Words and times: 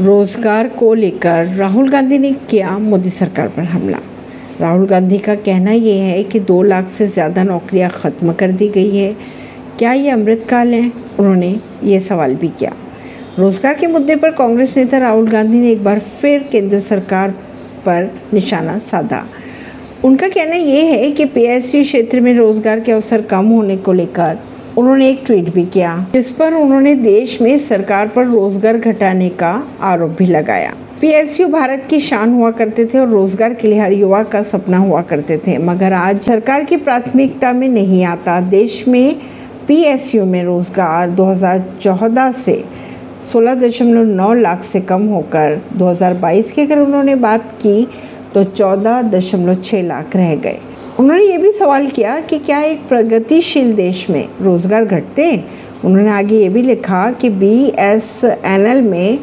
रोज़गार 0.00 0.68
को 0.68 0.92
लेकर 0.94 1.46
राहुल 1.46 1.88
गांधी 1.90 2.18
ने 2.18 2.32
किया 2.50 2.76
मोदी 2.78 3.10
सरकार 3.10 3.48
पर 3.48 3.62
हमला। 3.62 3.98
राहुल 4.60 4.86
गांधी 4.86 5.18
का 5.18 5.34
कहना 5.36 5.72
ये 5.72 5.94
है 5.94 6.22
कि 6.24 6.40
दो 6.40 6.62
लाख 6.62 6.88
से 6.88 7.06
ज़्यादा 7.08 7.42
नौकरियाँ 7.42 7.90
ख़त्म 7.90 8.32
कर 8.32 8.52
दी 8.52 8.68
गई 8.68 8.96
है। 8.96 9.12
क्या 9.78 9.92
ये 9.92 10.10
अमृतकाल 10.10 10.72
है? 10.74 10.90
उन्होंने 11.18 11.54
ये 11.84 12.00
सवाल 12.00 12.34
भी 12.34 12.48
किया। 12.48 12.72
रोज़गार 13.38 13.74
के 13.74 13.86
मुद्दे 13.86 14.16
पर 14.16 14.30
कांग्रेस 14.30 14.76
नेता 14.76 14.98
राहुल 14.98 15.28
गांधी 15.28 15.58
ने 15.58 15.70
एक 15.70 15.84
बार 15.84 15.98
फिर 15.98 16.48
केंद्र 16.52 16.78
सरकार 16.80 17.30
पर 17.86 18.10
निशाना 18.34 18.78
साधा। 18.80 19.24
उनका 20.04 20.28
कहना 20.28 20.56
यह 20.56 20.92
है 20.92 21.10
कि 21.10 21.24
पीएसयू 21.26 21.82
क्षेत्र 21.82 22.20
में 22.20 22.34
रोज़गार 22.34 22.80
के 22.80 22.92
अवसर 22.92 23.22
कम 23.22 23.46
होने 23.46 23.76
को 23.76 23.92
लेकर 23.92 24.38
उन्होंने 24.78 25.08
एक 25.10 25.22
ट्वीट 25.26 25.48
भी 25.54 25.64
किया, 25.66 25.96
जिस 26.12 26.30
पर 26.32 26.54
उन्होंने 26.54 26.94
देश 26.94 27.40
में 27.42 27.58
सरकार 27.58 28.08
पर 28.08 28.26
रोज़गार 28.26 28.78
घटाने 28.78 29.28
का 29.30 29.52
आरोप 29.82 30.10
भी 30.10 30.26
लगाया। 30.26 30.74
पीएसयू 31.00 31.46
भारत 31.48 31.86
की 31.90 32.00
शान 32.00 32.32
हुआ 32.34 32.50
करते 32.50 32.84
थे 32.84 32.98
और 32.98 33.08
रोज़गार 33.08 33.54
के 33.54 33.68
लिए 33.68 33.78
हर 33.80 33.92
युवा 33.92 34.22
का 34.24 34.42
सपना 34.42 34.78
हुआ 34.78 35.02
करते 35.02 35.38
थे, 35.38 35.56
मगर 35.58 35.92
आज 35.92 36.20
सरकार 36.20 36.64
की 36.64 36.76
प्राथमिकता 36.78 37.52
में 37.52 37.68
नहीं 37.68 38.04
आता। 38.04 38.40
देश 38.40 38.84
में 38.88 39.16
पीएसयू 39.68 40.24
में 40.24 40.42
रोज़गार 40.44 41.10
2014 41.10 42.32
से 42.34 42.62
16.9 43.32 44.32
लाख 44.34 44.62
से 44.64 44.80
कम 44.82 45.06
होकर 45.06 45.60
2022 45.76 46.52
की 46.52 46.62
अगर 46.62 46.78
उन्होंने 46.78 47.14
बात 47.16 47.52
की 47.62 47.86
तो 48.34 48.44
14.6 48.46 49.82
लाख 49.82 50.16
रह 50.16 50.34
गए। 50.36 50.58
उन्होंने 51.00 51.24
ये 51.24 51.36
भी 51.38 51.50
सवाल 51.52 51.86
किया 51.88 52.18
कि 52.20 52.38
क्या 52.38 52.58
एक 52.62 52.80
प्रगतिशील 52.88 53.72
देश 53.74 54.04
में 54.10 54.28
रोज़गार 54.42 54.84
घटते 54.84 55.24
हैं? 55.24 55.44
उन्होंने 55.84 56.10
आगे 56.10 56.38
ये 56.38 56.48
भी 56.48 56.62
लिखा 56.62 57.10
कि 57.12 57.28
बी 57.30 57.52
एस 57.78 58.10
एन 58.24 58.66
एल 58.66 58.80
में 58.82 59.18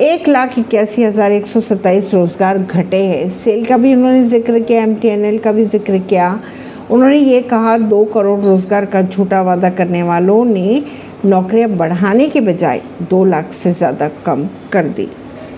एक 0.00 0.28
लाख 0.28 0.58
इक्यासी 0.58 1.02
हज़ार 1.02 1.32
एक 1.32 1.46
सौ 1.46 1.60
सत्ताईस 1.60 2.12
रोज़गार 2.14 2.58
घटे 2.58 3.02
हैं। 3.04 3.28
सेल 3.30 3.64
का 3.64 3.76
भी 3.76 3.94
उन्होंने 3.94 4.24
ज़िक्र 4.24 4.60
किया 4.60 4.82
एम 4.82 4.94
टी 4.94 5.08
एन 5.08 5.24
एल 5.24 5.38
का 5.38 5.52
भी 5.52 5.64
ज़िक्र 5.66 5.98
किया। 6.00 6.28
उन्होंने 6.90 7.18
ये 7.18 7.40
कहा, 7.42 7.76
दो 7.78 8.04
करोड़ 8.04 8.38
रोज़गार 8.40 8.86
का 8.86 9.02
झूठा 9.02 9.40
वादा 9.42 9.70
करने 9.70 10.02
वालों 10.02 10.44
ने 10.44 10.82
नौकरियाँ 11.24 11.70
बढ़ाने 11.70 12.28
के 12.28 12.40
बजाय 12.42 12.82
दो 13.10 13.24
लाख 13.24 13.52
से 13.52 13.72
ज़्यादा 13.72 14.10
कम 14.26 14.48
कर 14.72 14.88
दी। 14.88 15.08